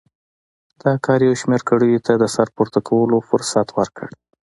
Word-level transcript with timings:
دا 0.81 0.91
کار 1.05 1.19
یو 1.27 1.33
شمېر 1.41 1.61
کړیو 1.69 2.03
ته 2.05 2.13
د 2.17 2.23
سر 2.35 2.47
پورته 2.55 2.79
کولو 2.87 3.17
فرصت 3.29 3.67
ورکړ. 3.77 4.07